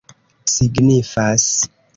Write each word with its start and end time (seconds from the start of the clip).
signifas 0.55 1.69